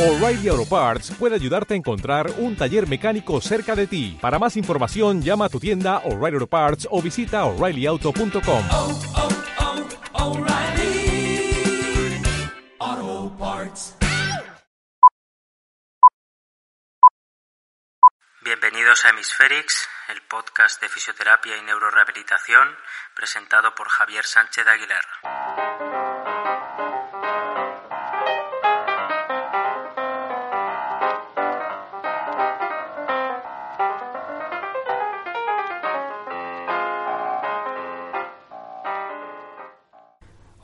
[0.00, 4.16] O'Reilly Auto Parts puede ayudarte a encontrar un taller mecánico cerca de ti.
[4.18, 8.64] Para más información, llama a tu tienda O'Reilly Auto Parts o visita oreillyauto.com.
[8.70, 8.98] oh,
[12.78, 13.96] oh, Parts.
[18.40, 22.74] Bienvenidos a Hemisferix, el podcast de fisioterapia y neurorehabilitación
[23.14, 25.89] presentado por Javier Sánchez Aguilar.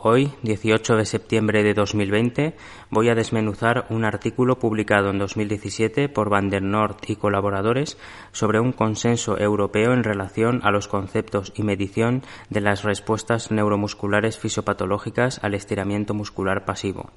[0.08, 2.54] Hoy, 18 de septiembre de 2020,
[2.90, 7.98] voy a desmenuzar un artículo publicado en 2017 por Van der Noort y colaboradores
[8.30, 14.38] sobre un consenso europeo en relación a los conceptos y medición de las respuestas neuromusculares
[14.38, 17.10] fisiopatológicas al estiramiento muscular pasivo.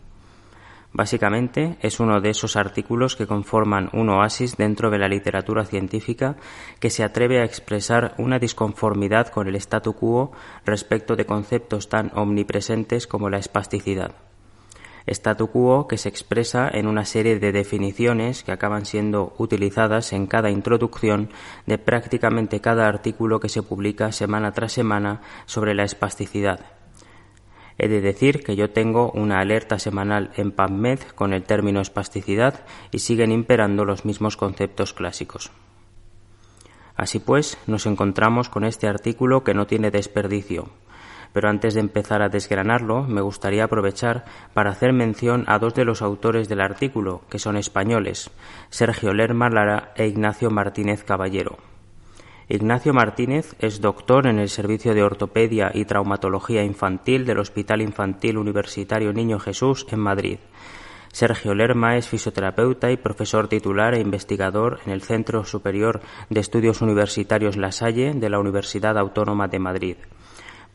[0.91, 6.35] Básicamente es uno de esos artículos que conforman un oasis dentro de la literatura científica
[6.79, 10.31] que se atreve a expresar una disconformidad con el statu quo
[10.65, 14.15] respecto de conceptos tan omnipresentes como la espasticidad.
[15.05, 20.25] Statu quo que se expresa en una serie de definiciones que acaban siendo utilizadas en
[20.25, 21.29] cada introducción
[21.67, 26.78] de prácticamente cada artículo que se publica semana tras semana sobre la espasticidad
[27.81, 32.65] He de decir que yo tengo una alerta semanal en PubMed con el término espasticidad
[32.91, 35.49] y siguen imperando los mismos conceptos clásicos.
[36.97, 40.67] Así pues, nos encontramos con este artículo que no tiene desperdicio.
[41.31, 45.85] Pero antes de empezar a desgranarlo, me gustaría aprovechar para hacer mención a dos de
[45.85, 48.29] los autores del artículo, que son españoles,
[48.69, 51.68] Sergio Lerma Lara e Ignacio Martínez Caballero.
[52.51, 58.39] Ignacio Martínez es doctor en el Servicio de Ortopedia y Traumatología Infantil del Hospital Infantil
[58.39, 60.39] Universitario Niño Jesús en Madrid.
[61.11, 66.01] Sergio Lerma es fisioterapeuta y profesor titular e investigador en el Centro Superior
[66.31, 69.97] de Estudios Universitarios La Salle de la Universidad Autónoma de Madrid.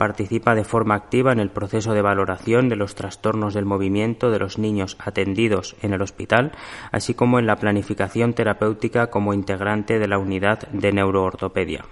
[0.04, 4.38] Participa de forma activa en el proceso de valoración de los trastornos del movimiento de
[4.38, 6.52] los niños atendidos en el hospital,
[6.92, 11.86] así como en la planificación terapéutica como integrante de la unidad de neuroortopedia.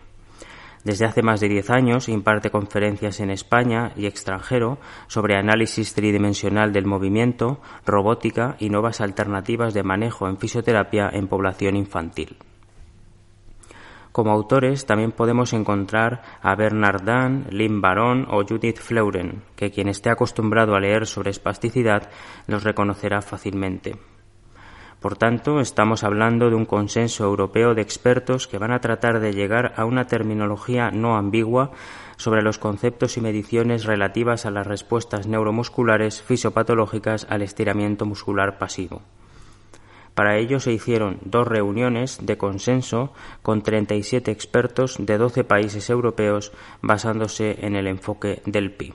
[0.84, 6.70] Desde hace más de diez años imparte conferencias en España y extranjero sobre análisis tridimensional
[6.74, 12.36] del movimiento, robótica y nuevas alternativas de manejo en fisioterapia en población infantil.
[14.12, 19.88] Como autores también podemos encontrar a Bernard Dan, Lynn Baron o Judith Fleuren, que quien
[19.88, 22.10] esté acostumbrado a leer sobre espasticidad
[22.46, 23.96] los reconocerá fácilmente.
[25.00, 29.32] Por tanto, estamos hablando de un consenso europeo de expertos que van a tratar de
[29.32, 31.72] llegar a una terminología no ambigua
[32.16, 39.02] sobre los conceptos y mediciones relativas a las respuestas neuromusculares fisiopatológicas al estiramiento muscular pasivo.
[40.14, 43.12] Para ello se hicieron dos reuniones de consenso
[43.42, 46.52] con 37 expertos de 12 países europeos
[46.82, 48.94] basándose en el enfoque del PI.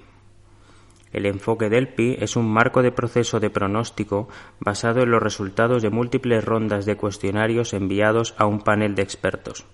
[1.14, 4.28] El enfoque del PI es un marco de proceso de pronóstico
[4.60, 9.66] basado en los resultados de múltiples rondas de cuestionarios enviados a un panel de expertos.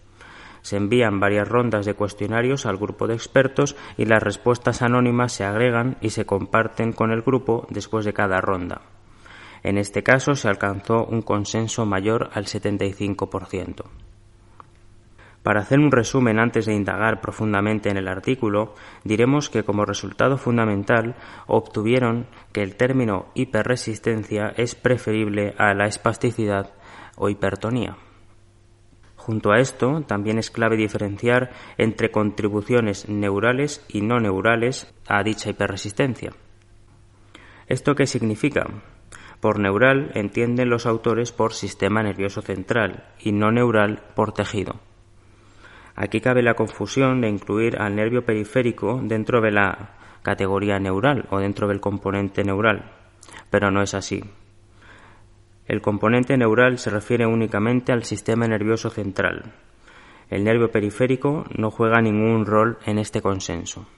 [0.61, 5.43] Se envían varias rondas de cuestionarios al grupo de expertos y las respuestas anónimas se
[5.43, 8.92] agregan y se comparten con el grupo después de cada ronda.
[9.63, 13.85] En este caso se alcanzó un consenso mayor al 75%.
[15.41, 20.37] Para hacer un resumen antes de indagar profundamente en el artículo, diremos que como resultado
[20.37, 21.15] fundamental
[21.47, 26.71] obtuvieron que el término hiperresistencia es preferible a la espasticidad
[27.17, 27.97] o hipertonía.
[29.17, 35.49] Junto a esto, también es clave diferenciar entre contribuciones neurales y no neurales a dicha
[35.49, 36.31] hiperresistencia.
[37.67, 38.65] ¿Esto qué significa?
[39.43, 44.79] Por neural entienden los autores por sistema nervioso central y no neural por tejido.
[45.97, 51.39] Aquí cabe la confusión de incluir al nervio periférico dentro de la categoría neural o
[51.39, 52.93] dentro del componente neural,
[53.49, 54.23] pero no es así.
[55.67, 59.55] El componente neural se refiere únicamente al sistema nervioso central.
[60.29, 63.89] El nervio periférico no juega ningún rol en este consenso.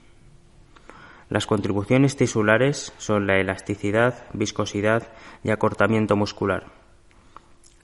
[1.28, 5.08] Las contribuciones tisulares son la elasticidad, viscosidad
[5.42, 6.66] y acortamiento muscular.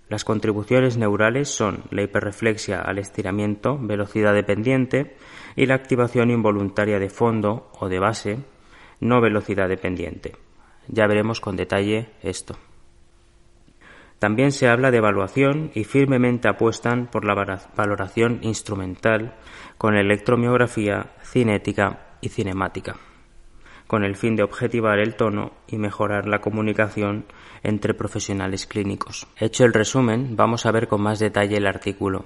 [0.08, 5.16] Las contribuciones neurales son la hiperreflexia al estiramiento, velocidad dependiente,
[5.56, 8.38] y la activación involuntaria de fondo o de base,
[9.00, 10.36] no velocidad dependiente.
[10.86, 12.56] Ya veremos con detalle esto.
[14.18, 17.34] También se habla de evaluación y firmemente apuestan por la
[17.74, 19.34] valoración instrumental
[19.78, 22.96] con electromiografía, cinética y cinemática.
[23.92, 27.26] Con el fin de objetivar el tono y mejorar la comunicación
[27.62, 29.26] entre profesionales clínicos.
[29.36, 32.24] Hecho el resumen, vamos a ver con más detalle el artículo.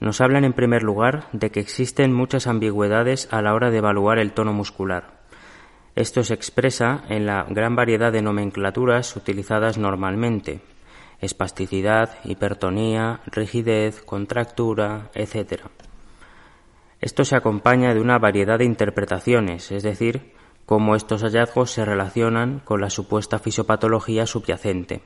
[0.00, 4.18] Nos hablan en primer lugar de que existen muchas ambigüedades a la hora de evaluar
[4.18, 5.20] el tono muscular.
[5.94, 10.60] Esto se expresa en la gran variedad de nomenclaturas utilizadas normalmente.
[11.20, 15.66] Espasticidad, hipertonía, rigidez, contractura, etc.
[17.02, 20.32] Esto se acompaña de una variedad de interpretaciones, es decir,
[20.66, 25.02] cómo estos hallazgos se relacionan con la supuesta fisiopatología subyacente.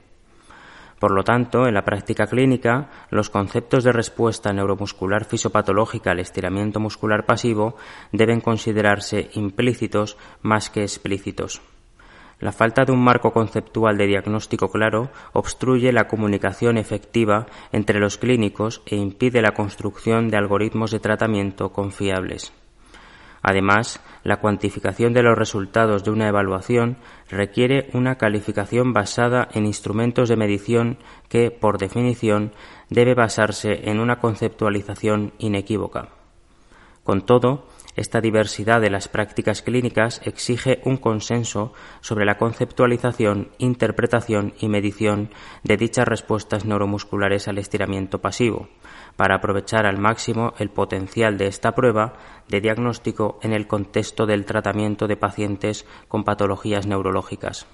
[1.01, 6.81] Por lo tanto, en la práctica clínica, los conceptos de respuesta neuromuscular fisiopatológica al estiramiento
[6.81, 7.77] muscular pasivo
[8.13, 11.63] deben considerarse implícitos más que explícitos.
[12.39, 18.19] La falta de un marco conceptual de diagnóstico claro obstruye la comunicación efectiva entre los
[18.19, 22.53] clínicos e impide la construcción de algoritmos de tratamiento confiables.
[23.49, 26.97] Además, la cuantificación de los resultados de una evaluación
[27.31, 30.99] requiere una calificación basada en instrumentos de medición
[31.29, 32.53] que, por definición,
[32.91, 36.09] debe basarse en una conceptualización inequívoca.
[37.05, 41.73] Con todo, esta diversidad de las prácticas clínicas exige un consenso
[42.03, 45.31] sobre la conceptualización, interpretación y medición
[45.65, 48.69] de dichas respuestas neuromusculares al estiramiento pasivo,
[49.17, 52.15] para aprovechar al máximo el potencial de esta prueba
[52.49, 57.67] de diagnóstico en el contexto del tratamiento de pacientes con patologías neurológicas.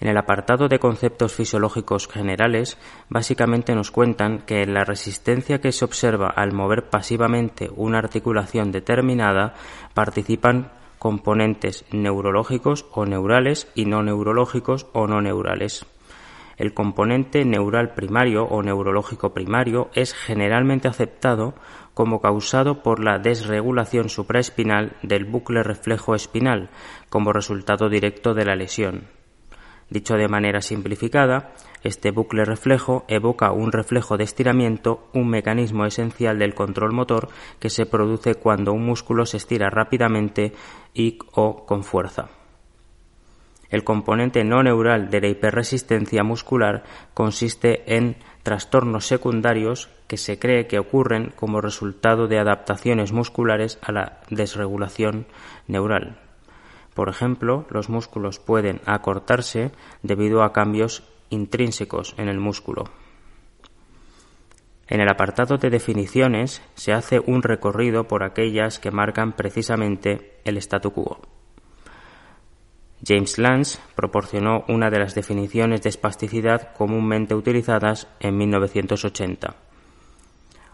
[0.00, 2.78] En el apartado de conceptos fisiológicos generales,
[3.10, 8.72] básicamente nos cuentan que en la resistencia que se observa al mover pasivamente una articulación
[8.72, 9.54] determinada
[9.92, 15.84] participan componentes neurológicos o neurales y no neurológicos o no neurales.
[16.56, 21.54] El componente neural primario o neurológico primario es generalmente aceptado
[21.92, 26.70] como causado por la desregulación supraespinal del bucle reflejo espinal
[27.10, 29.19] como resultado directo de la lesión.
[29.90, 31.52] Dicho de manera simplificada,
[31.82, 37.28] este bucle reflejo evoca un reflejo de estiramiento, un mecanismo esencial del control motor
[37.58, 40.52] que se produce cuando un músculo se estira rápidamente
[40.94, 42.28] y o con fuerza.
[43.68, 46.84] El componente no neural de la hiperresistencia muscular
[47.14, 53.92] consiste en trastornos secundarios que se cree que ocurren como resultado de adaptaciones musculares a
[53.92, 55.26] la desregulación
[55.68, 56.29] neural.
[57.00, 59.70] Por ejemplo, los músculos pueden acortarse
[60.02, 62.84] debido a cambios intrínsecos en el músculo.
[64.86, 70.58] En el apartado de definiciones se hace un recorrido por aquellas que marcan precisamente el
[70.58, 71.22] statu quo.
[73.02, 79.69] James Lance proporcionó una de las definiciones de espasticidad comúnmente utilizadas en 1980.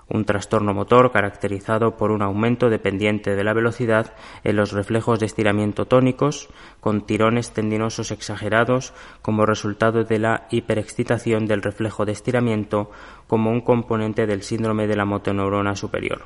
[0.08, 4.14] Un trastorno motor caracterizado por un aumento dependiente de la velocidad
[4.44, 6.48] en los reflejos de estiramiento tónicos,
[6.80, 12.90] con tirones tendinosos exagerados como resultado de la hiperexcitación del reflejo de estiramiento
[13.26, 16.22] como un componente del síndrome de la motoneurona superior.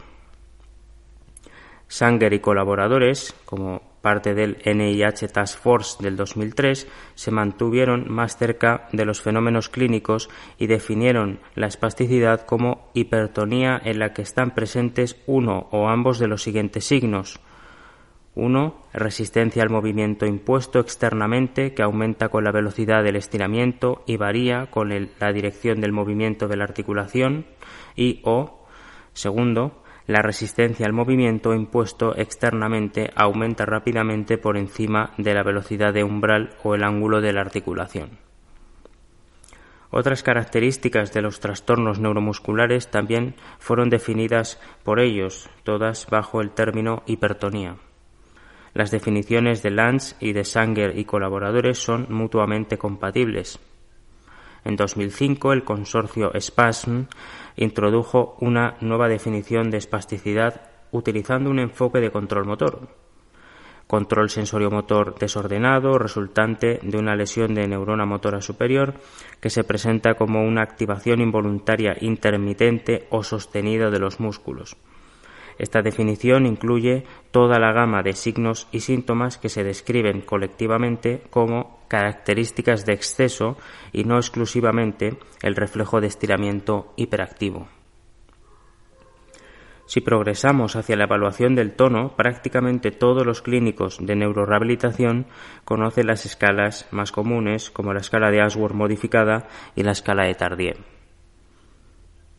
[1.88, 8.88] Sanger y colaboradores, como parte del NIH Task Force del 2003, se mantuvieron más cerca
[8.92, 15.16] de los fenómenos clínicos y definieron la espasticidad como hipertonía en la que están presentes
[15.26, 17.40] uno o ambos de los siguientes signos.
[18.34, 24.66] Uno, Resistencia al movimiento impuesto externamente que aumenta con la velocidad del estiramiento y varía
[24.66, 27.46] con la dirección del movimiento de la articulación.
[27.94, 28.66] Y o,
[29.12, 29.79] segundo,
[30.10, 36.50] la resistencia al movimiento impuesto externamente aumenta rápidamente por encima de la velocidad de umbral
[36.64, 38.18] o el ángulo de la articulación.
[39.92, 47.04] Otras características de los trastornos neuromusculares también fueron definidas por ellos, todas bajo el término
[47.06, 47.76] hipertonía.
[48.74, 53.60] Las definiciones de Lance y de Sanger y colaboradores son mutuamente compatibles.
[54.64, 57.06] En 2005, el consorcio SPASM
[57.56, 60.62] introdujo una nueva definición de espasticidad
[60.92, 62.88] utilizando un enfoque de control motor.
[63.86, 68.94] Control sensoriomotor desordenado resultante de una lesión de neurona motora superior
[69.40, 74.76] que se presenta como una activación involuntaria intermitente o sostenida de los músculos.
[75.60, 81.80] Esta definición incluye toda la gama de signos y síntomas que se describen colectivamente como
[81.86, 83.58] características de exceso
[83.92, 87.68] y no exclusivamente el reflejo de estiramiento hiperactivo.
[89.84, 95.26] Si progresamos hacia la evaluación del tono, prácticamente todos los clínicos de neurorehabilitación
[95.66, 100.34] conocen las escalas más comunes, como la escala de Ashworth modificada y la escala de
[100.36, 100.99] Tardieu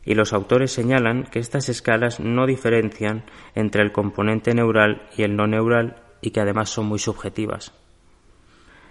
[0.04, 5.36] y los autores señalan que estas escalas no diferencian entre el componente neural y el
[5.36, 7.72] no neural y que además son muy subjetivas.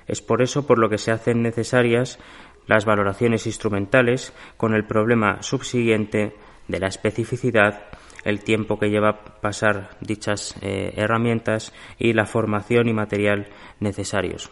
[0.08, 2.20] Es por eso por lo que se hacen necesarias
[2.68, 6.36] las valoraciones instrumentales con el problema subsiguiente
[6.68, 7.88] de la especificidad,
[8.24, 13.48] el tiempo que lleva pasar dichas eh, herramientas y la formación y material
[13.80, 14.51] necesarios.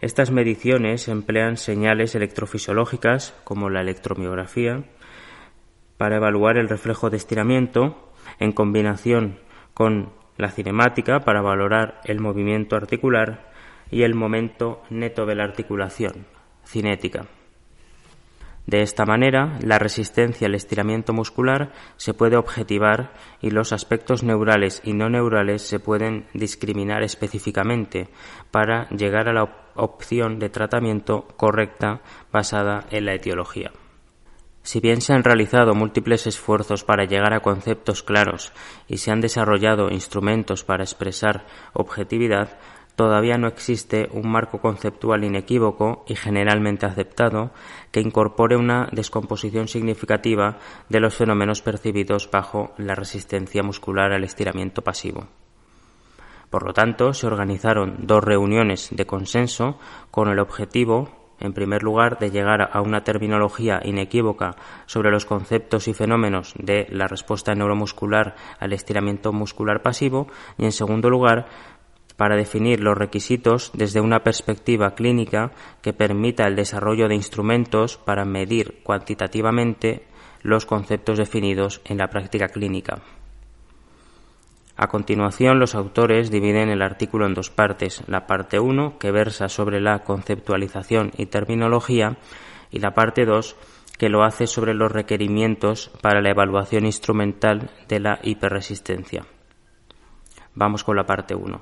[0.00, 4.84] Estas mediciones emplean señales electrofisiológicas como la electromiografía
[6.00, 9.38] para evaluar el reflejo de estiramiento en combinación
[9.74, 13.50] con la cinemática para valorar el movimiento articular
[13.90, 16.24] y el momento neto de la articulación,
[16.64, 17.26] cinética.
[18.64, 24.80] De esta manera, la resistencia al estiramiento muscular se puede objetivar y los aspectos neurales
[24.82, 28.08] y no neurales se pueden discriminar específicamente
[28.50, 32.00] para llegar a la opción de tratamiento correcta
[32.32, 33.70] basada en la etiología.
[34.62, 38.52] Si bien se han realizado múltiples esfuerzos para llegar a conceptos claros
[38.88, 42.58] y se han desarrollado instrumentos para expresar objetividad,
[42.94, 47.52] todavía no existe un marco conceptual inequívoco y generalmente aceptado
[47.90, 50.58] que incorpore una descomposición significativa
[50.90, 55.28] de los fenómenos percibidos bajo la resistencia muscular al estiramiento pasivo.
[56.50, 59.78] Por lo tanto, se organizaron dos reuniones de consenso
[60.10, 64.56] con el objetivo, en primer lugar, de llegar a una terminología inequívoca
[64.86, 70.28] sobre los conceptos y fenómenos de la respuesta neuromuscular al estiramiento muscular pasivo
[70.58, 71.46] y, en segundo lugar,
[72.16, 78.26] para definir los requisitos desde una perspectiva clínica que permita el desarrollo de instrumentos para
[78.26, 80.04] medir cuantitativamente
[80.42, 83.02] los conceptos definidos en la práctica clínica.
[84.82, 89.50] A continuación, los autores dividen el artículo en dos partes, la parte 1, que versa
[89.50, 92.16] sobre la conceptualización y terminología,
[92.70, 93.56] y la parte 2,
[93.98, 99.26] que lo hace sobre los requerimientos para la evaluación instrumental de la hiperresistencia.
[100.54, 101.60] Vamos con la parte 1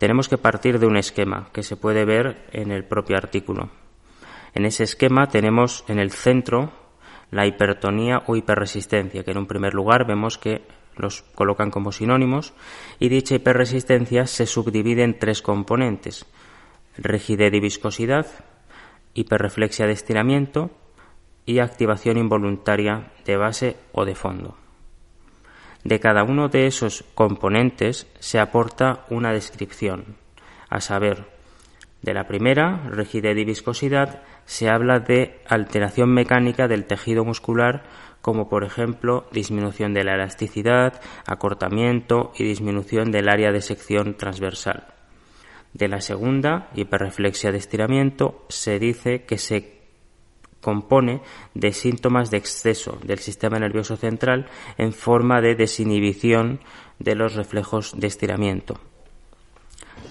[0.00, 3.68] tenemos que partir de un esquema que se puede ver en el propio artículo.
[4.54, 6.72] En ese esquema tenemos en el centro
[7.30, 10.62] la hipertonía o hiperresistencia, que en un primer lugar vemos que
[10.96, 12.52] los colocan como sinónimos,
[12.98, 16.26] y dicha hiperresistencia se subdivide en tres componentes,
[16.96, 18.26] rigidez y viscosidad,
[19.14, 20.70] hiperreflexia de estiramiento
[21.46, 24.56] y activación involuntaria de base o de fondo.
[25.84, 30.16] De cada uno de esos componentes se aporta una descripción,
[30.68, 31.26] a saber,
[32.02, 37.84] de la primera, rigidez y viscosidad, se habla de alteración mecánica del tejido muscular,
[38.22, 44.88] como por ejemplo disminución de la elasticidad, acortamiento y disminución del área de sección transversal.
[45.72, 49.80] De la segunda, hiperreflexia de estiramiento, se dice que se
[50.60, 51.22] compone
[51.54, 54.46] de síntomas de exceso del sistema nervioso central
[54.76, 56.60] en forma de desinhibición
[56.98, 58.74] de los reflejos de estiramiento.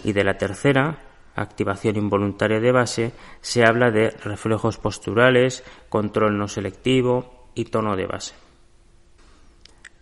[0.03, 1.03] Y de la tercera,
[1.35, 3.11] activación involuntaria de base,
[3.41, 8.33] se habla de reflejos posturales, control no selectivo y tono de base.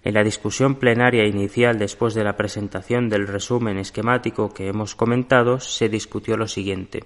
[0.04, 5.60] En la discusión plenaria inicial después de la presentación del resumen esquemático que hemos comentado,
[5.60, 7.04] se discutió lo siguiente.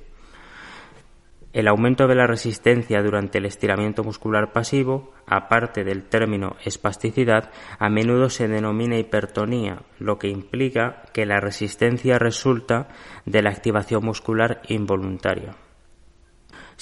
[1.54, 7.90] El aumento de la resistencia durante el estiramiento muscular pasivo, aparte del término espasticidad, a
[7.90, 12.90] menudo se denomina hipertonía, lo que implica que la resistencia resulta
[13.26, 15.56] de la activación muscular involuntaria.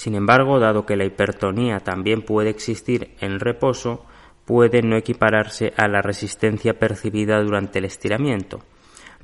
[0.00, 4.06] Sin embargo, dado que la hipertonía también puede existir en reposo,
[4.46, 8.60] puede no equipararse a la resistencia percibida durante el estiramiento.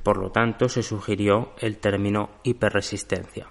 [0.02, 3.46] Por lo tanto, se sugirió el término hiperresistencia.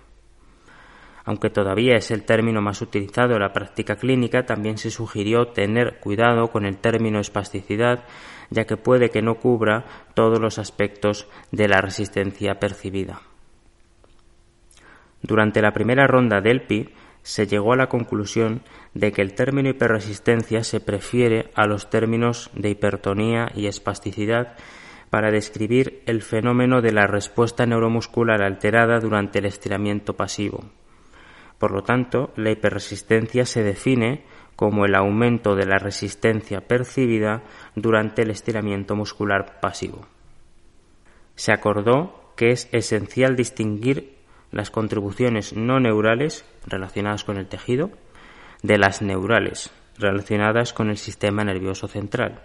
[1.23, 5.99] Aunque todavía es el término más utilizado en la práctica clínica, también se sugirió tener
[5.99, 8.03] cuidado con el término espasticidad,
[8.51, 13.23] ya que puede que no cubra todos los aspectos de la resistencia percibida.
[15.23, 16.93] Durante la primera ronda del PI
[17.25, 18.61] se llegó a la conclusión
[18.93, 24.53] de que el término hiperresistencia se prefiere a los términos de hipertonía y espasticidad
[25.09, 30.65] para describir el fenómeno de la respuesta neuromuscular alterada durante el estiramiento pasivo.
[31.57, 34.23] Por lo tanto, la hiperresistencia se define
[34.55, 37.41] como el aumento de la resistencia percibida
[37.73, 40.05] durante el estiramiento muscular pasivo.
[41.33, 44.14] Se acordó que es esencial distinguir
[44.55, 47.91] las contribuciones no neurales relacionadas con el tejido
[48.63, 52.41] de las neurales relacionadas con el sistema nervioso central.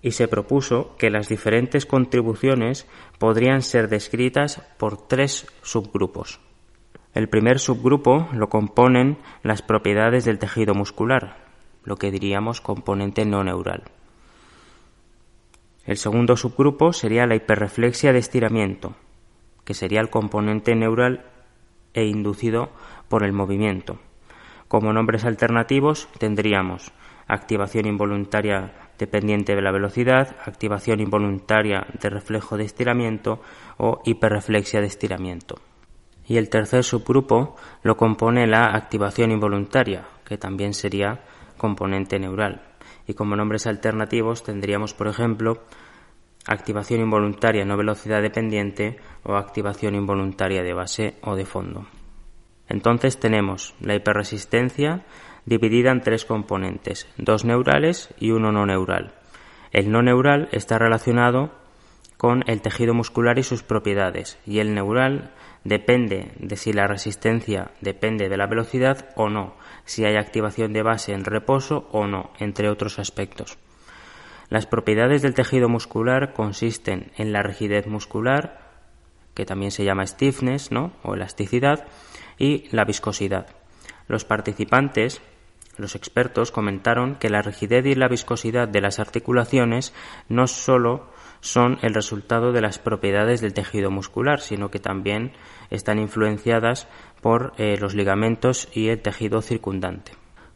[0.00, 2.86] Y se propuso que las diferentes contribuciones
[3.18, 6.40] podrían ser descritas por tres subgrupos.
[7.12, 11.36] El primer subgrupo lo componen las propiedades del tejido muscular,
[11.84, 13.84] lo que diríamos componente no neural.
[15.84, 18.94] El segundo subgrupo sería la hiperreflexia de estiramiento,
[19.68, 21.26] que sería el componente neural
[21.92, 22.70] e inducido
[23.10, 23.98] por el movimiento.
[24.66, 26.90] Como nombres alternativos tendríamos
[27.26, 33.42] activación involuntaria dependiente de la velocidad, activación involuntaria de reflejo de estiramiento
[33.76, 35.56] o hiperreflexia de estiramiento.
[36.26, 41.20] Y el tercer subgrupo lo compone la activación involuntaria, que también sería
[41.58, 42.62] componente neural.
[43.06, 45.60] Y como nombres alternativos tendríamos, por ejemplo,
[46.48, 51.86] activación involuntaria no velocidad dependiente o activación involuntaria de base o de fondo.
[52.68, 55.04] Entonces tenemos la hiperresistencia
[55.44, 59.14] dividida en tres componentes, dos neurales y uno no neural.
[59.72, 61.52] El no neural está relacionado
[62.16, 65.30] con el tejido muscular y sus propiedades, y el neural
[65.64, 70.82] depende de si la resistencia depende de la velocidad o no, si hay activación de
[70.82, 73.58] base en reposo o no, entre otros aspectos.
[74.50, 78.60] Las propiedades del tejido muscular consisten en la rigidez muscular,
[79.34, 80.92] que también se llama stiffness, ¿no?
[81.02, 81.86] o elasticidad,
[82.38, 83.46] y la viscosidad.
[84.06, 85.20] Los participantes,
[85.76, 89.92] los expertos, comentaron que la rigidez y la viscosidad de las articulaciones
[90.28, 95.32] no solo son el resultado de las propiedades del tejido muscular, sino que también
[95.70, 96.88] están influenciadas
[97.20, 100.12] por eh, los ligamentos y el tejido circundante.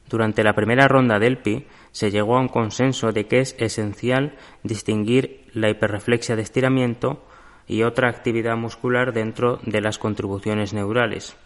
[0.09, 4.37] Durante la primera ronda del PI se llegó a un consenso de que es esencial
[4.63, 7.25] distinguir la hiperreflexia de estiramiento
[7.67, 11.37] y otra actividad muscular dentro de las contribuciones neurales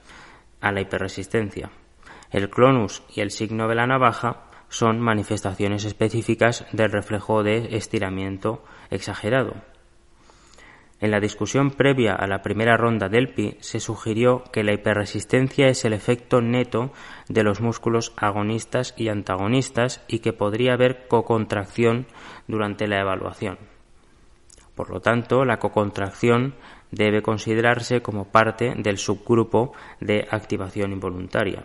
[0.60, 1.70] a la hiperresistencia.
[2.30, 8.64] El clonus y el signo de la navaja son manifestaciones específicas del reflejo de estiramiento
[8.90, 9.54] exagerado.
[10.98, 15.68] En la discusión previa a la primera ronda del PI se sugirió que la hiperresistencia
[15.68, 16.90] es el efecto neto
[17.28, 22.06] de los músculos agonistas y antagonistas y que podría haber cocontracción
[22.46, 23.58] durante la evaluación.
[24.74, 26.54] Por lo tanto, la cocontracción
[26.90, 31.64] debe considerarse como parte del subgrupo de activación involuntaria.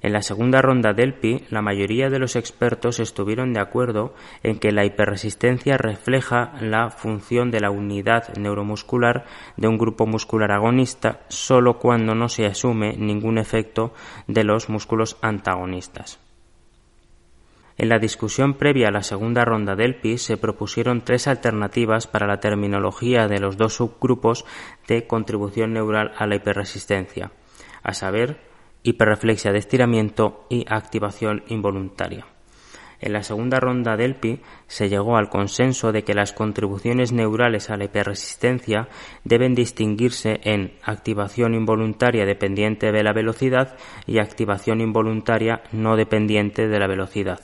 [0.00, 4.58] En la segunda ronda del PI, la mayoría de los expertos estuvieron de acuerdo en
[4.58, 11.20] que la hiperresistencia refleja la función de la unidad neuromuscular de un grupo muscular agonista
[11.28, 13.92] solo cuando no se asume ningún efecto
[14.28, 16.20] de los músculos antagonistas.
[17.76, 22.26] En la discusión previa a la segunda ronda del PI se propusieron tres alternativas para
[22.26, 24.44] la terminología de los dos subgrupos
[24.88, 27.30] de contribución neural a la hiperresistencia,
[27.84, 28.47] a saber,
[28.82, 32.26] hiperreflexia de estiramiento y activación involuntaria.
[33.00, 37.70] En la segunda ronda del PI se llegó al consenso de que las contribuciones neurales
[37.70, 38.88] a la hiperresistencia
[39.22, 46.78] deben distinguirse en activación involuntaria dependiente de la velocidad y activación involuntaria no dependiente de
[46.78, 47.40] la velocidad.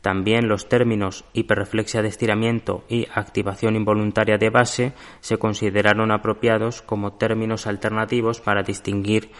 [0.00, 7.14] También los términos hiperreflexia de estiramiento y activación involuntaria de base se consideraron apropiados como
[7.14, 9.30] términos alternativos para distinguir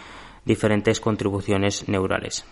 [0.45, 2.45] diferentes contribuciones neurales.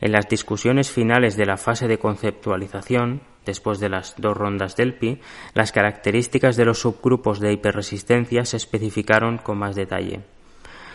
[0.00, 4.94] En las discusiones finales de la fase de conceptualización, después de las dos rondas del
[4.94, 5.20] PI,
[5.54, 10.20] las características de los subgrupos de hiperresistencia se especificaron con más detalle.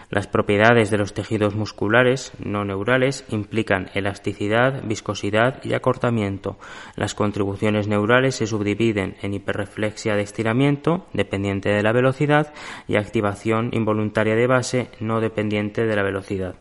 [0.09, 6.57] Las propiedades de los tejidos musculares no neurales implican elasticidad, viscosidad y acortamiento.
[6.95, 12.53] Las contribuciones neurales se subdividen en hiperreflexia de estiramiento, dependiente de la velocidad,
[12.87, 16.55] y activación involuntaria de base, no dependiente de la velocidad.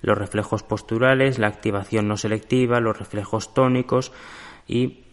[0.00, 4.12] Los reflejos posturales, la activación no selectiva, los reflejos tónicos
[4.66, 5.04] y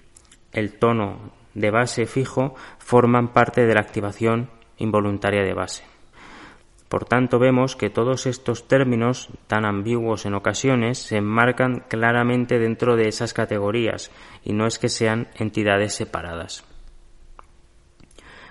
[0.54, 5.99] el tono de base fijo forman parte de la activación involuntaria de base.
[6.90, 12.96] Por tanto, vemos que todos estos términos, tan ambiguos en ocasiones, se enmarcan claramente dentro
[12.96, 14.12] de esas categorías
[14.44, 16.69] y no es que sean entidades separadas.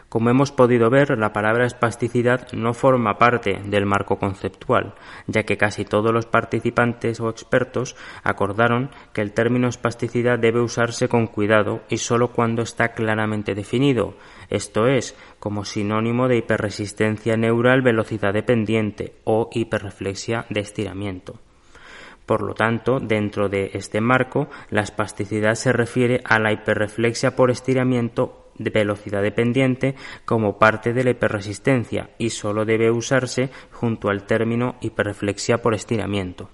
[0.09, 4.95] Como hemos podido ver, la palabra espasticidad no forma parte del marco conceptual,
[5.27, 11.09] ya que casi todos los participantes o expertos acordaron que el término espasticidad debe usarse
[11.09, 14.15] con cuidado y solo cuando está claramente definido,
[14.49, 21.39] esto es, como sinónimo de hiperresistencia neural velocidad dependiente o hiperreflexia de estiramiento.
[22.25, 27.51] Por lo tanto, dentro de este marco, la espasticidad se refiere a la hiperreflexia por
[27.51, 29.95] estiramiento de velocidad dependiente
[30.25, 36.51] como parte de la hiperresistencia y solo debe usarse junto al término hiperreflexia por estiramiento.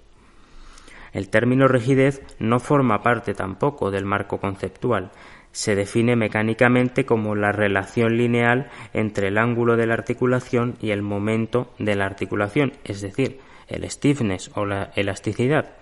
[1.13, 5.13] El término rigidez no forma parte tampoco del marco conceptual.
[5.53, 11.03] Se define mecánicamente como la relación lineal entre el ángulo de la articulación y el
[11.03, 13.39] momento de la articulación, es decir,
[13.69, 15.77] el stiffness o la elasticidad.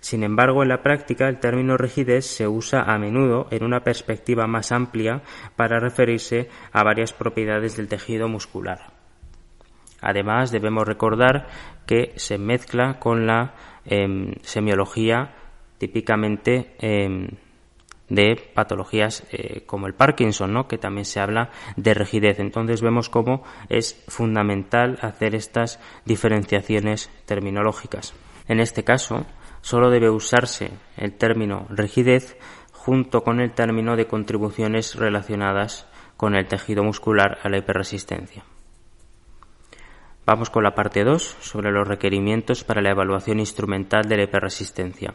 [0.00, 4.46] Sin embargo, en la práctica el término rigidez se usa a menudo en una perspectiva
[4.46, 5.22] más amplia
[5.56, 8.92] para referirse a varias propiedades del tejido muscular.
[10.00, 11.48] Además, debemos recordar
[11.86, 15.34] que se mezcla con la em, semiología
[15.78, 17.28] típicamente em,
[18.08, 20.66] de patologías eh, como el Parkinson, ¿no?
[20.66, 22.38] que también se habla de rigidez.
[22.40, 28.14] Entonces vemos cómo es fundamental hacer estas diferenciaciones terminológicas.
[28.46, 29.26] En este caso,
[29.60, 32.38] solo debe usarse el término rigidez
[32.72, 38.44] junto con el término de contribuciones relacionadas con el tejido muscular a la hiperresistencia.
[40.26, 45.14] Vamos con la parte 2 sobre los requerimientos para la evaluación instrumental de la hiperresistencia.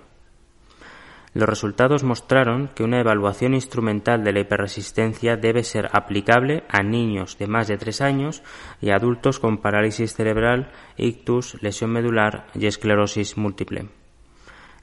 [1.33, 7.37] Los resultados mostraron que una evaluación instrumental de la hiperresistencia debe ser aplicable a niños
[7.39, 8.43] de más de 3 años
[8.81, 14.02] y adultos con parálisis cerebral, ictus, lesión medular y esclerosis múltiple.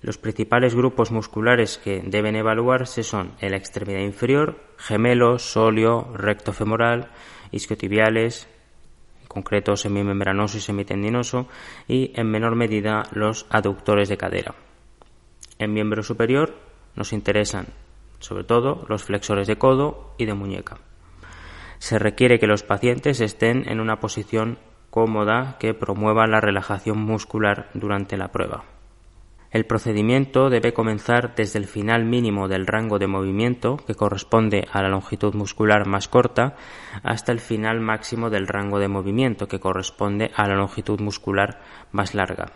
[0.02, 7.10] Los principales grupos musculares que deben evaluarse son la extremidad inferior, gemelos, sóleo, recto femoral,
[7.50, 8.48] isquiotibiales,
[9.20, 11.48] en concreto semimembranoso y semitendinoso,
[11.86, 14.54] y en menor medida los aductores de cadera.
[15.58, 16.54] En miembro superior
[16.96, 17.66] nos interesan
[18.20, 20.78] sobre todo los flexores de codo y de muñeca.
[21.78, 24.58] Se requiere que los pacientes estén en una posición
[24.90, 28.64] cómoda que promueva la relajación muscular durante la prueba.
[29.50, 34.80] El procedimiento debe comenzar desde el final mínimo del rango de movimiento, que corresponde a
[34.80, 36.54] la longitud muscular más corta,
[37.02, 42.14] hasta el final máximo del rango de movimiento, que corresponde a la longitud muscular más
[42.14, 42.52] larga.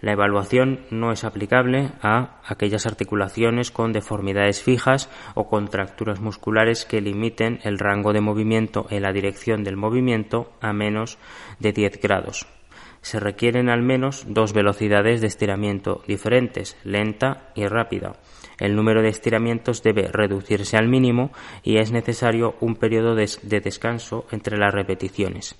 [0.00, 7.00] La evaluación no es aplicable a aquellas articulaciones con deformidades fijas o contracturas musculares que
[7.00, 11.18] limiten el rango de movimiento en la dirección del movimiento a menos
[11.58, 12.57] de 10 grados.
[13.02, 18.14] Se requieren al menos dos velocidades de estiramiento diferentes, lenta y rápida.
[18.58, 21.30] El número de estiramientos debe reducirse al mínimo
[21.62, 23.28] y es necesario un periodo de,
[23.60, 25.56] descanso entre las repeticiones.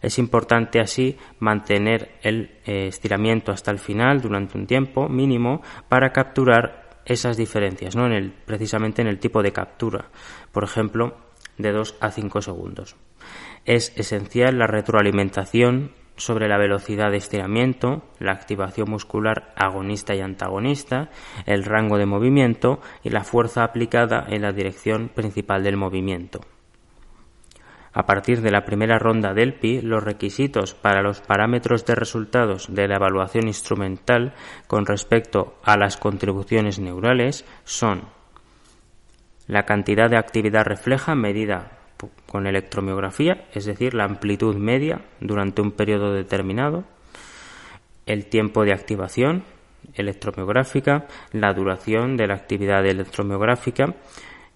[0.00, 6.12] Es importante así mantener el eh, estiramiento hasta el final durante un tiempo mínimo para
[6.12, 8.06] capturar esas diferencias, ¿no?
[8.06, 10.06] en el, precisamente en el tipo de captura,
[10.50, 11.16] por ejemplo,
[11.58, 12.96] de 2 a 5 segundos.
[13.64, 21.10] Es esencial la retroalimentación sobre la velocidad de estiramiento, la activación muscular agonista y antagonista,
[21.46, 26.40] el rango de movimiento y la fuerza aplicada en la dirección principal del movimiento.
[27.94, 32.74] A partir de la primera ronda del PI, los requisitos para los parámetros de resultados
[32.74, 34.32] de la evaluación instrumental
[34.66, 38.08] con respecto a las contribuciones neurales son
[39.46, 41.81] la cantidad de actividad refleja medida
[42.26, 46.84] con electromiografía, es decir, la amplitud media durante un periodo determinado,
[48.06, 49.44] el tiempo de activación
[49.94, 53.94] electromiográfica, la duración de la actividad electromiográfica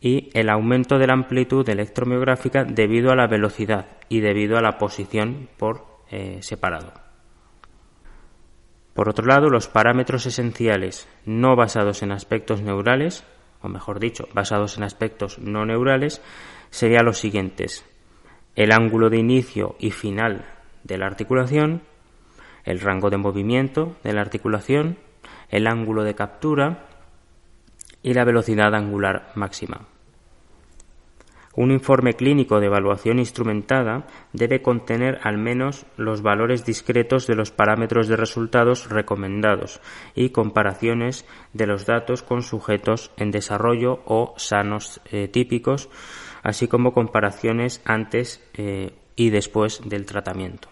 [0.00, 4.78] y el aumento de la amplitud electromiográfica debido a la velocidad y debido a la
[4.78, 6.92] posición por eh, separado.
[8.94, 13.24] Por otro lado, los parámetros esenciales no basados en aspectos neurales,
[13.60, 16.22] o mejor dicho, basados en aspectos no neurales,
[16.70, 17.84] serían los siguientes.
[18.54, 20.44] El ángulo de inicio y final
[20.84, 21.82] de la articulación,
[22.64, 24.98] el rango de movimiento de la articulación,
[25.50, 26.86] el ángulo de captura
[28.02, 29.86] y la velocidad angular máxima.
[31.56, 37.50] Un informe clínico de evaluación instrumentada debe contener al menos los valores discretos de los
[37.50, 39.80] parámetros de resultados recomendados
[40.14, 45.88] y comparaciones de los datos con sujetos en desarrollo o sanos eh, típicos
[46.46, 50.68] así como comparaciones antes eh, y después del tratamiento.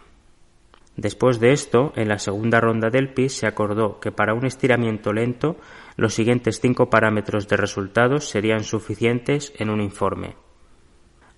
[0.97, 5.13] Después de esto, en la segunda ronda del PIS se acordó que para un estiramiento
[5.13, 5.57] lento
[5.97, 10.37] los siguientes cinco parámetros de resultados serían suficientes en un informe.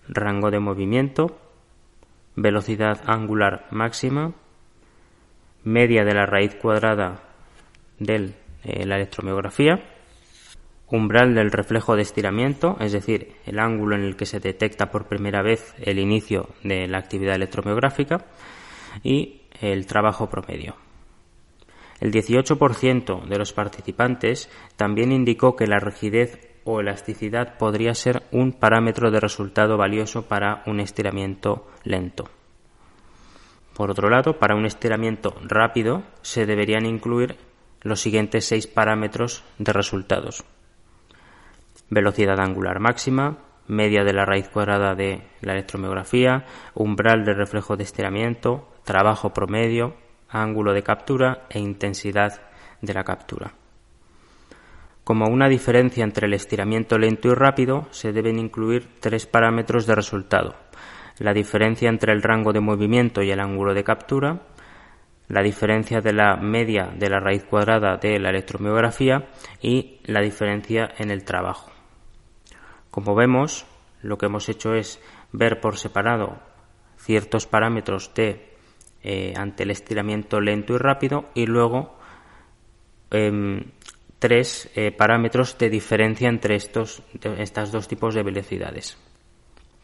[0.07, 1.39] Rango de movimiento,
[2.35, 4.35] velocidad angular máxima,
[5.65, 7.23] media de la raíz cuadrada
[7.99, 9.96] de eh, la electromiografía,
[10.89, 15.07] umbral del reflejo de estiramiento, es decir, el ángulo en el que se detecta por
[15.07, 18.27] primera vez el inicio de la actividad electromiográfica
[19.03, 20.77] y el trabajo promedio.
[22.01, 28.53] El 18% de los participantes también indicó que la rigidez o elasticidad podría ser un
[28.53, 32.29] parámetro de resultado valioso para un estiramiento lento.
[33.73, 37.37] Por otro lado, para un estiramiento rápido se deberían incluir
[37.83, 40.45] los siguientes seis parámetros de resultados
[41.91, 46.45] velocidad angular máxima, media de la raíz cuadrada de la electromiografía,
[46.75, 49.95] umbral de reflejo de estiramiento, trabajo promedio,
[50.29, 52.41] ángulo de captura e intensidad
[52.81, 53.55] de la captura.
[55.05, 59.95] Como una diferencia entre el estiramiento lento y rápido, se deben incluir tres parámetros de
[59.95, 60.57] resultado.
[61.19, 64.43] La diferencia entre el rango de movimiento y el ángulo de captura,
[65.29, 69.29] la diferencia de la media de la raíz cuadrada de la electromiografía
[69.61, 71.76] y la diferencia en el trabajo.
[72.97, 73.67] Como vemos,
[74.01, 74.99] lo que hemos hecho es
[75.31, 76.39] ver por separado
[76.97, 78.57] ciertos parámetros de
[79.03, 81.99] eh, ante el estiramiento lento y rápido y luego
[83.11, 83.65] em,
[84.19, 87.03] tres eh, parámetros de diferencia entre estos,
[87.71, 88.97] dos tipos de velocidades.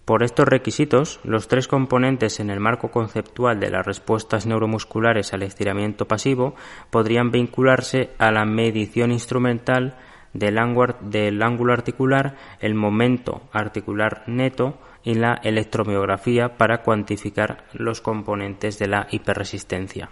[0.06, 5.42] Por estos requisitos, los tres componentes en el marco conceptual de las respuestas neuromusculares al
[5.42, 6.54] estiramiento pasivo
[6.88, 9.98] podrían vincularse a la medición instrumental
[10.32, 18.88] del ángulo articular, el momento articular neto y la electromiografía para cuantificar los componentes de
[18.88, 20.10] la hiperresistencia.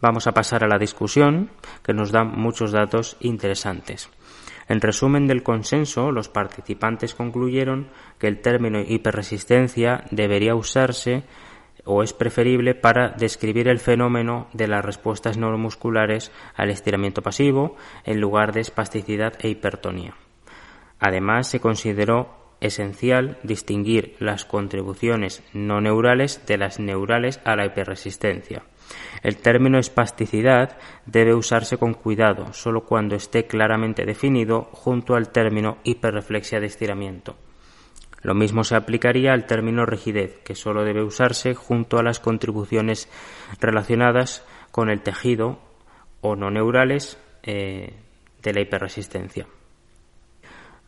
[0.00, 1.50] Vamos a pasar a la discusión,
[1.82, 4.10] que nos da muchos datos interesantes.
[4.68, 7.88] En resumen del consenso, los participantes concluyeron
[8.18, 11.24] que el término hiperresistencia debería usarse
[11.86, 18.20] o es preferible para describir el fenómeno de las respuestas neuromusculares al estiramiento pasivo en
[18.20, 20.14] lugar de espasticidad e hipertonía.
[20.98, 28.62] Además, se consideró esencial distinguir las contribuciones no neurales de las neurales a la hiperresistencia.
[29.22, 35.78] El término espasticidad debe usarse con cuidado, solo cuando esté claramente definido junto al término
[35.84, 37.36] hiperreflexia de estiramiento.
[38.26, 43.08] Lo mismo se aplicaría al término rigidez, que solo debe usarse junto a las contribuciones
[43.60, 45.60] relacionadas con el tejido
[46.22, 47.94] o no neurales eh,
[48.42, 49.46] de la hiperresistencia.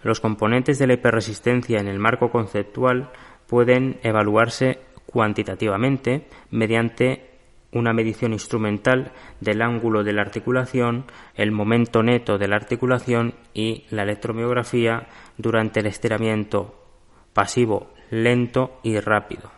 [0.02, 3.12] Los componentes de la hiperresistencia en el marco conceptual
[3.46, 7.30] pueden evaluarse cuantitativamente mediante
[7.70, 11.04] una medición instrumental del ángulo de la articulación,
[11.36, 16.74] el momento neto de la articulación y la electromiografía durante el estiramiento
[17.38, 19.52] pasivo lento y rápido.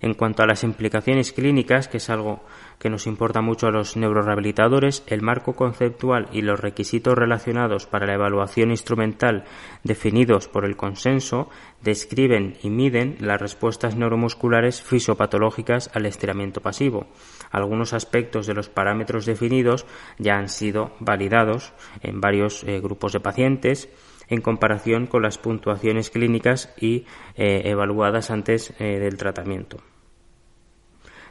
[0.00, 2.42] En cuanto a las implicaciones clínicas, que es algo
[2.78, 8.06] que nos importa mucho a los neurorehabilitadores, el marco conceptual y los requisitos relacionados para
[8.06, 9.44] la evaluación instrumental
[9.84, 11.50] definidos por el consenso
[11.82, 17.08] describen y miden las respuestas neuromusculares fisiopatológicas al estiramiento pasivo.
[17.50, 19.84] Algunos aspectos de los parámetros definidos
[20.16, 23.90] ya han sido validados en varios eh, grupos de pacientes
[24.28, 29.78] en comparación con las puntuaciones clínicas y eh, evaluadas antes eh, del tratamiento.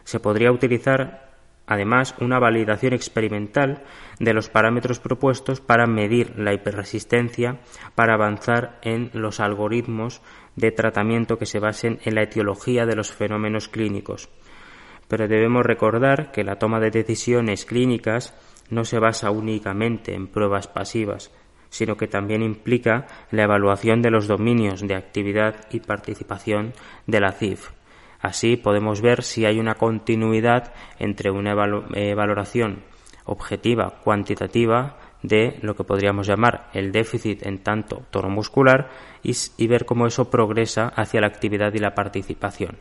[0.04, 1.26] Se podría utilizar
[1.68, 3.84] además una validación experimental
[4.20, 7.60] de los parámetros propuestos para medir la hiperresistencia
[7.96, 10.22] para avanzar en los algoritmos
[10.56, 14.30] de tratamiento que se basen en la etiología de los fenómenos clínicos.
[15.08, 18.34] Pero debemos recordar que la toma de decisiones clínicas
[18.70, 21.32] no se basa únicamente en pruebas pasivas,
[21.76, 26.72] sino que también implica la evaluación de los dominios de actividad y participación
[27.06, 27.72] de la CIF.
[28.22, 31.54] Así podemos ver si hay una continuidad entre una
[31.94, 32.84] eh, valoración
[33.26, 38.90] objetiva cuantitativa de lo que podríamos llamar el déficit en tanto tono muscular
[39.22, 42.78] y ver cómo eso progresa hacia la actividad y la participación.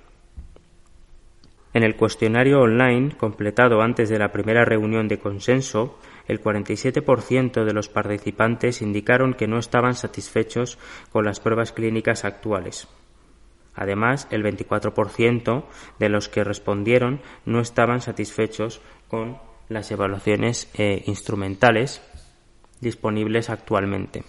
[1.73, 7.73] En el cuestionario online completado antes de la primera reunión de consenso, el 47% de
[7.73, 10.79] los participantes indicaron que no estaban satisfechos
[11.11, 12.89] con las pruebas clínicas actuales.
[13.75, 15.65] Además, el 24%
[15.99, 22.03] de los que respondieron no estaban satisfechos con las evaluaciones eh, instrumentales
[22.81, 24.23] disponibles actualmente.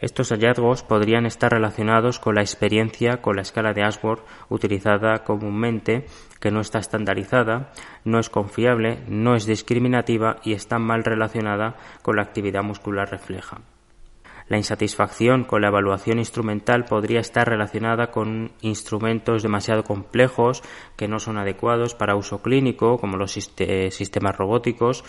[0.00, 6.06] Estos hallazgos podrían estar relacionados con la experiencia con la escala de Ashworth utilizada comúnmente,
[6.40, 7.72] que no está estandarizada,
[8.04, 13.62] no es confiable, no es discriminativa y está mal relacionada con la actividad muscular refleja.
[14.48, 20.62] La insatisfacción con la evaluación instrumental podría estar relacionada con instrumentos demasiado complejos
[20.96, 25.02] que no son adecuados para uso clínico, como los sistemas robóticos,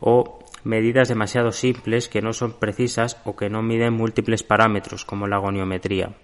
[0.00, 5.26] o medidas demasiado simples que no son precisas o que no miden múltiples parámetros, como
[5.26, 6.14] la goniometría.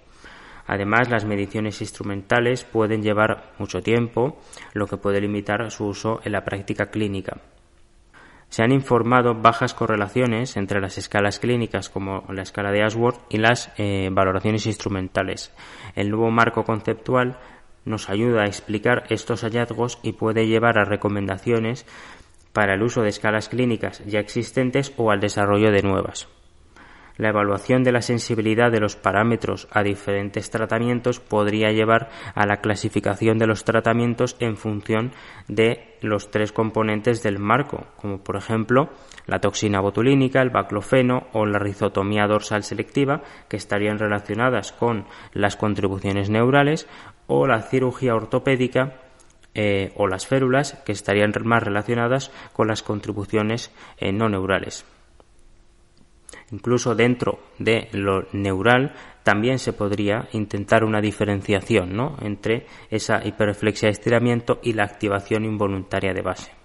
[0.66, 4.40] Además, las mediciones instrumentales pueden llevar mucho tiempo,
[4.72, 7.38] lo que puede limitar su uso en la práctica clínica.
[8.48, 13.38] Se han informado bajas correlaciones entre las escalas clínicas como la escala de Ashworth y
[13.38, 15.52] las eh, valoraciones instrumentales.
[15.96, 17.38] El nuevo marco conceptual
[17.84, 21.84] nos ayuda a explicar estos hallazgos y puede llevar a recomendaciones
[22.54, 26.28] para el uso de escalas clínicas ya existentes o al desarrollo de nuevas.
[27.16, 32.56] La evaluación de la sensibilidad de los parámetros a diferentes tratamientos podría llevar a la
[32.56, 35.12] clasificación de los tratamientos en función
[35.46, 38.88] de los tres componentes del marco, como por ejemplo
[39.26, 45.56] la toxina botulínica, el baclofeno o la rizotomía dorsal selectiva, que estarían relacionadas con las
[45.56, 46.88] contribuciones neurales,
[47.26, 49.03] o la cirugía ortopédica
[49.54, 54.84] eh, o las férulas, que estarían más relacionadas con las contribuciones eh, no neurales.
[56.50, 62.16] Incluso dentro de lo neural también se podría intentar una diferenciación ¿no?
[62.20, 66.63] entre esa hiperreflexia de estiramiento y la activación involuntaria de base.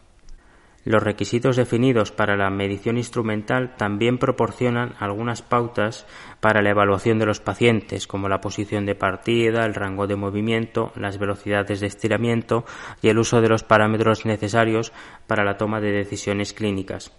[0.86, 6.08] Los requisitos definidos para la medición instrumental también proporcionan algunas pautas
[6.40, 10.94] para la evaluación de los pacientes, como la posición de partida, el rango de movimiento,
[10.96, 12.64] las velocidades de estiramiento
[13.02, 14.94] y el uso de los parámetros necesarios
[15.28, 17.12] para la toma de decisiones clínicas.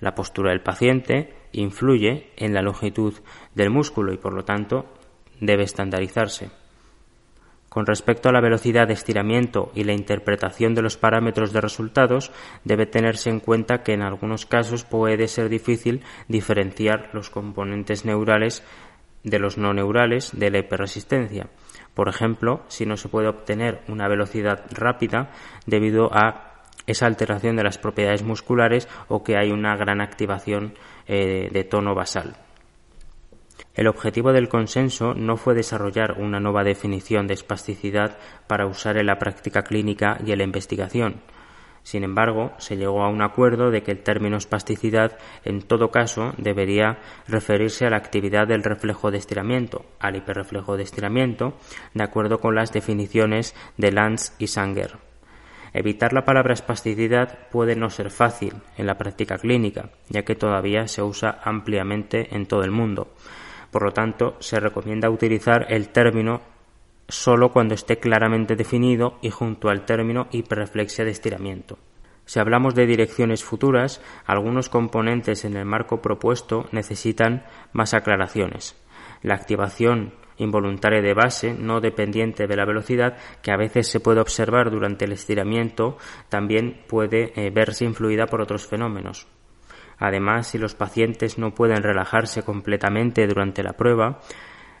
[0.00, 3.14] La postura del paciente influye en la longitud
[3.54, 4.86] del músculo y por lo tanto
[5.40, 6.50] debe estandarizarse.
[7.76, 12.32] Con respecto a la velocidad de estiramiento y la interpretación de los parámetros de resultados,
[12.64, 18.64] debe tenerse en cuenta que en algunos casos puede ser difícil diferenciar los componentes neurales
[19.24, 21.50] de los no neurales de la hiperresistencia.
[21.92, 25.32] Por ejemplo, si no se puede obtener una velocidad rápida
[25.66, 30.72] debido a esa alteración de las propiedades musculares o que hay una gran activación
[31.06, 32.45] eh, de tono basal.
[33.74, 38.16] El objetivo del consenso no fue desarrollar una nueva definición de espasticidad
[38.46, 41.20] para usar en la práctica clínica y en la investigación.
[41.82, 46.32] Sin embargo, se llegó a un acuerdo de que el término espasticidad en todo caso
[46.36, 51.54] debería referirse a la actividad del reflejo de estiramiento, al hiperreflejo de estiramiento,
[51.94, 54.96] de acuerdo con las definiciones de Lanz y Sanger.
[55.74, 60.88] Evitar la palabra espasticidad puede no ser fácil en la práctica clínica, ya que todavía
[60.88, 63.12] se usa ampliamente en todo el mundo.
[63.76, 66.40] Por lo tanto, se recomienda utilizar el término
[67.08, 71.76] solo cuando esté claramente definido y junto al término hiperreflexia de estiramiento.
[72.24, 78.82] Si hablamos de direcciones futuras, algunos componentes en el marco propuesto necesitan más aclaraciones.
[79.20, 84.22] La activación involuntaria de base, no dependiente de la velocidad, que a veces se puede
[84.22, 85.98] observar durante el estiramiento,
[86.30, 89.26] también puede eh, verse influida por otros fenómenos.
[89.98, 94.20] Además, si los pacientes no pueden relajarse completamente durante la prueba,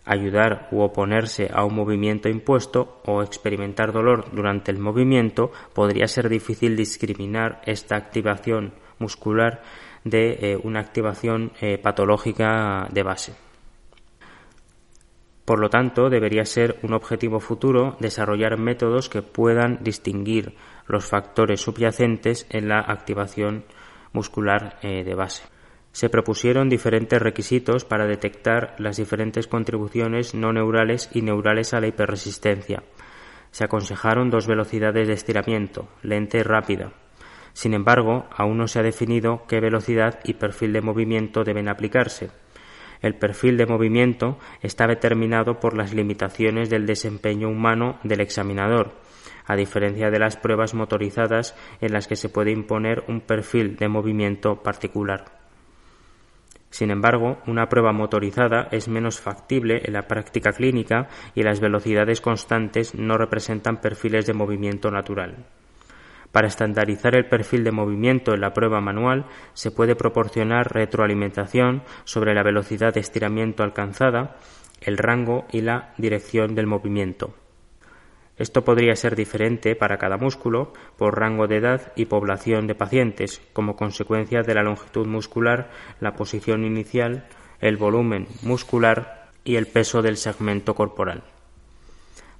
[0.04, 6.28] ayudar u oponerse a un movimiento impuesto o experimentar dolor durante el movimiento, podría ser
[6.28, 9.62] difícil discriminar esta activación muscular
[10.04, 13.34] de eh, una activación eh, patológica de base.
[15.44, 20.54] Por lo tanto, debería ser un objetivo futuro desarrollar métodos que puedan distinguir
[20.86, 23.64] los factores subyacentes en la activación
[24.16, 25.44] muscular eh, de base.
[25.92, 31.86] Se propusieron diferentes requisitos para detectar las diferentes contribuciones no neurales y neurales a la
[31.86, 32.82] hiperresistencia.
[33.52, 36.92] Se aconsejaron dos velocidades de estiramiento, lenta y rápida.
[37.52, 42.30] Sin embargo, aún no se ha definido qué velocidad y perfil de movimiento deben aplicarse
[43.02, 48.92] el perfil de movimiento está determinado por las limitaciones del desempeño humano del examinador,
[49.46, 53.88] a diferencia de las pruebas motorizadas en las que se puede imponer un perfil de
[53.88, 55.36] movimiento particular.
[56.70, 62.20] Sin embargo, una prueba motorizada es menos factible en la práctica clínica y las velocidades
[62.20, 65.46] constantes no representan perfiles de movimiento natural.
[66.32, 72.34] Para estandarizar el perfil de movimiento en la prueba manual se puede proporcionar retroalimentación sobre
[72.34, 74.36] la velocidad de estiramiento alcanzada,
[74.82, 77.34] el rango y la dirección del movimiento.
[78.38, 83.40] Esto podría ser diferente para cada músculo por rango de edad y población de pacientes,
[83.52, 85.70] como consecuencia de la longitud muscular,
[86.00, 87.26] la posición inicial,
[87.60, 91.22] el volumen muscular y el peso del segmento corporal.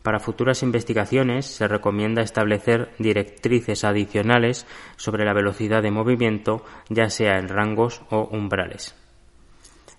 [0.03, 7.39] Para futuras investigaciones se recomienda establecer directrices adicionales sobre la velocidad de movimiento, ya sea
[7.39, 8.95] en rangos o umbrales.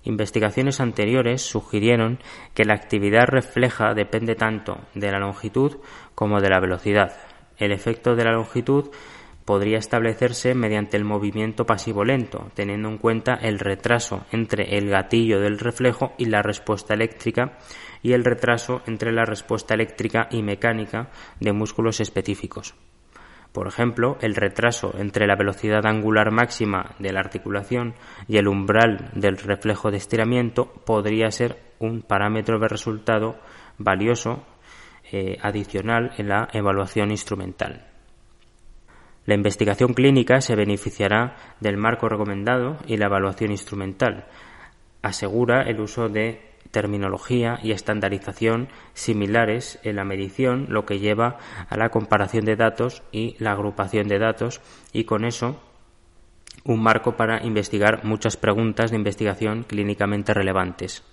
[0.08, 2.20] Investigaciones anteriores sugirieron
[2.54, 5.80] que la actividad refleja depende tanto de la longitud
[6.16, 7.18] como de la velocidad.
[7.58, 8.90] El efecto de la longitud
[9.44, 15.42] podría establecerse mediante el movimiento pasivo lento, teniendo en cuenta el retraso entre el gatillo
[15.42, 17.58] del reflejo y la respuesta eléctrica
[18.02, 21.10] y el retraso entre la respuesta eléctrica y mecánica
[21.42, 22.76] de músculos específicos.
[23.58, 27.96] Por ejemplo, el retraso entre la velocidad angular máxima de la articulación
[28.28, 33.40] y el umbral del reflejo de estiramiento podría ser un parámetro de resultado
[33.80, 34.46] valioso
[35.12, 37.88] eh, adicional en la evaluación instrumental.
[39.26, 44.28] La investigación clínica se beneficiará del marco recomendado y la evaluación instrumental,
[45.02, 51.38] asegura el uso de terminología y estandarización similares en la medición, lo que lleva
[51.70, 54.62] a la comparación de datos y la agrupación de datos
[54.94, 55.62] y con eso
[56.64, 61.04] un marco para investigar muchas preguntas de investigación clínicamente relevantes.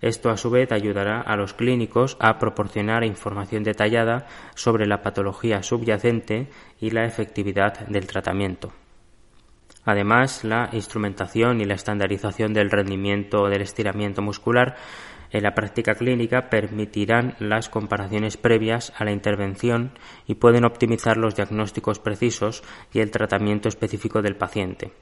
[0.00, 5.62] Esto a su vez ayudará a los clínicos a proporcionar información detallada sobre la patología
[5.62, 6.48] subyacente
[6.80, 8.72] y la efectividad del tratamiento.
[9.90, 14.76] Además, la instrumentación y la estandarización del rendimiento del estiramiento muscular
[15.32, 19.90] en la práctica clínica permitirán las comparaciones previas a la intervención
[20.28, 22.62] y pueden optimizar los diagnósticos precisos
[22.92, 24.92] y el tratamiento específico del paciente.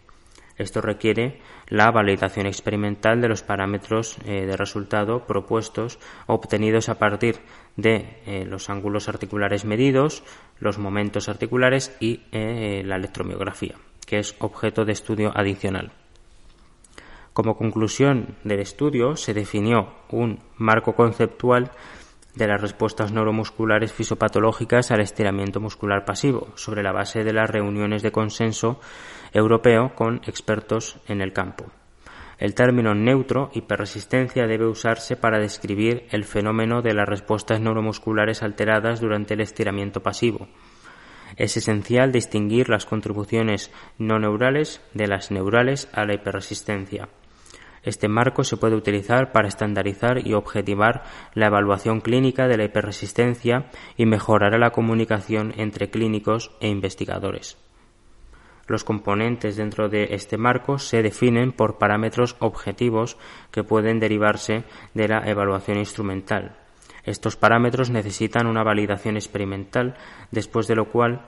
[0.57, 7.37] Esto requiere la validación experimental de los parámetros eh, de resultado propuestos obtenidos a partir
[7.77, 10.25] de eh, los ángulos articulares medidos,
[10.61, 13.77] los momentos articulares y eh, la electromiografía,
[14.09, 15.93] que es objeto de estudio adicional.
[17.35, 21.71] Como conclusión del estudio se definió un marco conceptual
[22.35, 28.03] de las respuestas neuromusculares fisopatológicas al estiramiento muscular pasivo, sobre la base de las reuniones
[28.03, 28.81] de consenso
[29.35, 31.67] europeo con expertos en el campo.
[32.39, 39.01] El término neutro, hiperresistencia, debe usarse para describir el fenómeno de las respuestas neuromusculares alteradas
[39.01, 40.49] durante el estiramiento pasivo.
[41.37, 47.09] Es esencial distinguir las contribuciones no neurales de las neurales a la hiperresistencia.
[47.83, 51.05] Este marco se puede utilizar para estandarizar y objetivar
[51.35, 57.57] la evaluación clínica de la hiperresistencia y mejorará la comunicación entre clínicos e investigadores.
[58.67, 63.17] Los componentes dentro de este marco se definen por parámetros objetivos
[63.51, 66.68] que pueden derivarse de la evaluación instrumental.
[67.09, 69.95] Estos parámetros necesitan una validación experimental,
[70.31, 71.23] después de lo cual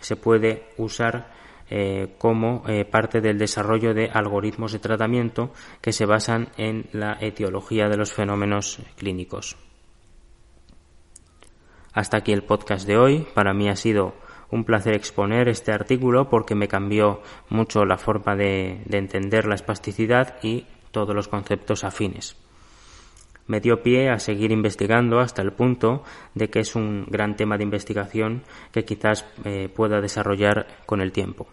[0.00, 1.34] se puede usar
[1.68, 5.52] eh, como eh, parte del desarrollo de algoritmos de tratamiento
[5.82, 9.58] que se basan en la etiología de los fenómenos clínicos.
[11.92, 13.26] Hasta aquí el podcast de hoy.
[13.34, 14.14] Para mí ha sido
[14.50, 20.36] un placer exponer este artículo porque me cambió mucho la forma de entender la espasticidad
[20.42, 22.36] y todos los conceptos afines
[23.50, 27.56] me dio pie a seguir investigando hasta el punto de que es un gran tema
[27.56, 31.48] de investigación que quizás eh, pueda desarrollar con el tiempo.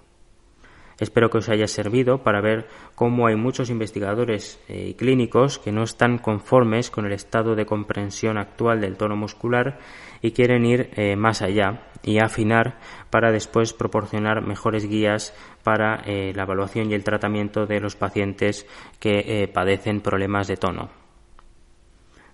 [0.99, 5.71] Espero que os haya servido para ver cómo hay muchos investigadores eh, y clínicos que
[5.71, 9.79] no están conformes con el estado de comprensión actual del tono muscular
[10.21, 12.79] y quieren ir eh, más allá y afinar
[13.09, 18.65] para después proporcionar mejores guías para la evaluación y el tratamiento de los pacientes
[18.99, 21.06] que padecen problemas de tono.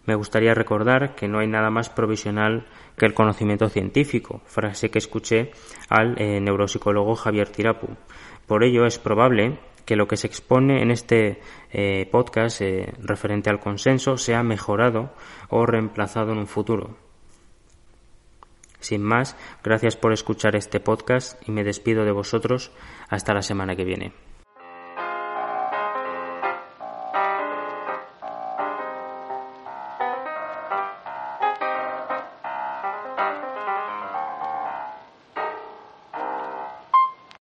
[0.06, 2.66] Me gustaría recordar que no hay nada más provisional
[2.97, 5.51] que el conocimiento científico, frase que escuché
[5.89, 7.88] al eh, neuropsicólogo Javier Tirapu.
[8.45, 11.39] Por ello es probable que lo que se expone en este
[11.72, 15.14] eh, podcast eh, referente al consenso sea mejorado
[15.49, 16.97] o reemplazado en un futuro.
[18.80, 22.74] Sin más, gracias por escuchar este podcast y me despido de vosotros
[23.08, 24.12] hasta la semana que viene.